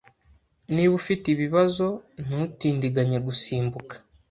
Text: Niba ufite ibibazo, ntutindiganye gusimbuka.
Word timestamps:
Niba 0.73 0.93
ufite 1.01 1.25
ibibazo, 1.35 1.87
ntutindiganye 2.25 3.17
gusimbuka. 3.27 3.95